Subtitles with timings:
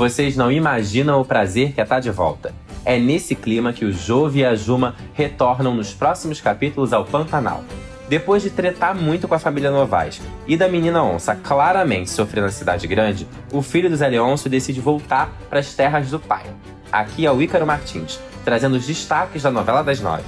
[0.00, 2.54] Vocês não imaginam o prazer que é estar de volta.
[2.86, 7.62] É nesse clima que o Jove e a Juma retornam nos próximos capítulos ao Pantanal.
[8.08, 12.48] Depois de tretar muito com a família Novaes e da menina onça claramente sofrer na
[12.48, 14.10] cidade grande, o filho do Zé
[14.48, 16.44] decide voltar para as terras do pai.
[16.90, 20.24] Aqui é o Ícaro Martins, trazendo os destaques da novela das nove.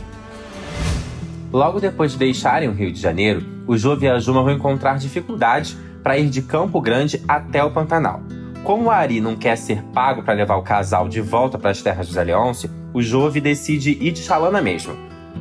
[1.51, 4.99] Logo depois de deixarem o Rio de Janeiro, o Jove e a Juma vão encontrar
[4.99, 8.21] dificuldades para ir de Campo Grande até o Pantanal.
[8.65, 12.07] Como Ari não quer ser pago para levar o casal de volta para as terras
[12.07, 14.95] do Zé Leôncio, o Jove decide ir de chalana mesmo.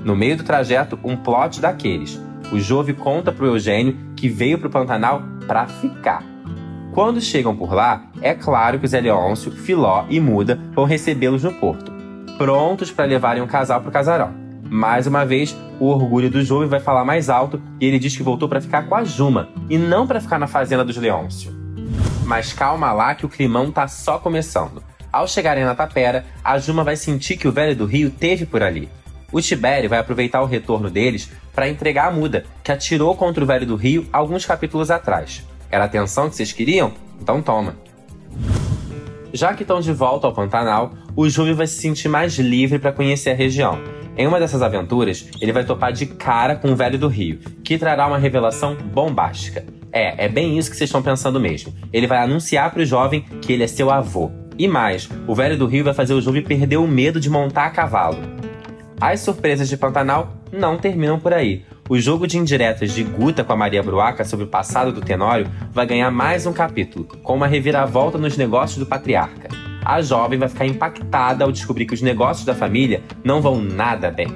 [0.03, 2.19] No meio do trajeto, um plot daqueles
[2.51, 6.23] o Jove conta pro Eugênio que veio pro Pantanal para ficar.
[6.93, 11.43] Quando chegam por lá, é claro que o Zé Leôncio, Filó e Muda vão recebê-los
[11.43, 11.91] no porto,
[12.37, 14.33] prontos para levarem o casal pro casarão.
[14.69, 18.23] Mais uma vez, o orgulho do Jove vai falar mais alto e ele diz que
[18.23, 21.60] voltou para ficar com a Juma e não para ficar na fazenda dos Leôncio.
[22.31, 24.81] Mas calma lá que o climão tá só começando.
[25.11, 28.63] Ao chegarem na tapera, a Juma vai sentir que o velho do Rio teve por
[28.63, 28.89] ali
[29.31, 33.47] o Tibério vai aproveitar o retorno deles para entregar a muda, que atirou contra o
[33.47, 35.45] Velho do Rio alguns capítulos atrás.
[35.69, 36.91] Era a atenção que vocês queriam?
[37.21, 37.75] Então toma.
[39.33, 42.91] Já que estão de volta ao Pantanal, o Júlio vai se sentir mais livre para
[42.91, 43.81] conhecer a região.
[44.17, 47.77] Em uma dessas aventuras, ele vai topar de cara com o Velho do Rio, que
[47.77, 49.63] trará uma revelação bombástica.
[49.91, 51.73] É, é bem isso que vocês estão pensando mesmo.
[51.91, 54.31] Ele vai anunciar para o jovem que ele é seu avô.
[54.57, 57.65] E mais, o Velho do Rio vai fazer o Júlio perder o medo de montar
[57.65, 58.19] a cavalo.
[58.99, 61.65] As surpresas de Pantanal não terminam por aí.
[61.89, 65.49] O jogo de indiretas de Guta com a Maria Bruaca sobre o passado do Tenório
[65.73, 69.49] vai ganhar mais um capítulo, com uma reviravolta nos negócios do patriarca.
[69.83, 74.11] A jovem vai ficar impactada ao descobrir que os negócios da família não vão nada
[74.11, 74.27] bem.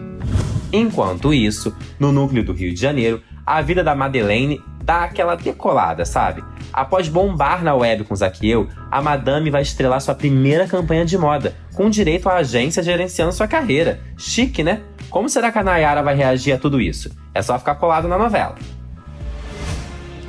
[0.74, 6.06] Enquanto isso, no núcleo do Rio de Janeiro, a vida da Madeleine dá aquela decolada,
[6.06, 6.44] sabe?
[6.72, 11.56] Após bombar na web com Zaqueu, a Madame vai estrelar sua primeira campanha de moda,
[11.74, 14.00] com direito à agência gerenciando sua carreira.
[14.16, 14.82] Chique, né?
[15.10, 17.10] Como será que a Nayara vai reagir a tudo isso?
[17.34, 18.56] É só ficar colado na novela.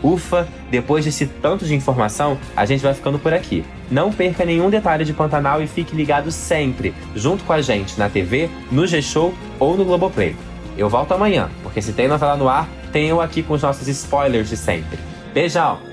[0.03, 3.65] Ufa, depois desse tanto de informação, a gente vai ficando por aqui.
[3.91, 8.09] Não perca nenhum detalhe de Pantanal e fique ligado sempre, junto com a gente, na
[8.09, 10.37] TV, no G-Show ou no Globoplay.
[10.78, 12.69] Eu volto amanhã, porque se tem novela no ar,
[13.05, 14.99] eu aqui com os nossos spoilers de sempre.
[15.33, 15.86] Beijão!